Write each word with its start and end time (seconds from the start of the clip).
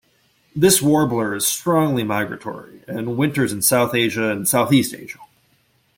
This 0.55 0.81
warbler 0.81 1.35
is 1.35 1.45
strongly 1.45 2.03
migratory 2.03 2.81
and 2.87 3.17
winters 3.17 3.53
in 3.53 3.61
South 3.61 3.93
Asia 3.93 4.31
and 4.31 4.47
South-east 4.47 4.95
Asia. 4.95 5.19